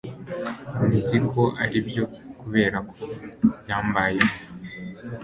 nzi 0.97 1.17
ko 1.31 1.41
aribyo 1.63 2.03
'kuberako 2.39 2.99
byambayeho 3.61 4.35